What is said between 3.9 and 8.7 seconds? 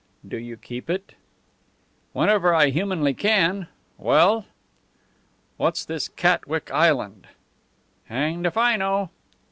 Well?" "What's this Catwick Island?" "Hanged if